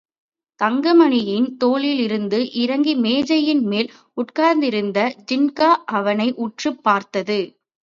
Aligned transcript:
தங்கமணியின் 0.59 1.57
தோளிலிருந்து 1.63 2.39
இறங்கி 2.53 2.95
மேஜையின் 2.95 3.63
மேல் 3.63 3.89
உட்கார்ந்திருந்த 4.13 4.99
ஜின்கா 5.31 5.69
அவனை 5.91 6.33
உற்றுப் 6.39 6.83
பார்த்தது. 6.83 7.39